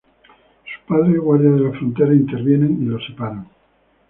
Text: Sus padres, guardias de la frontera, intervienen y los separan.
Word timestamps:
Sus 0.63 0.83
padres, 0.87 1.19
guardias 1.21 1.53
de 1.59 1.59
la 1.59 1.69
frontera, 1.73 2.11
intervienen 2.15 2.81
y 2.81 2.85
los 2.87 3.05
separan. 3.05 3.47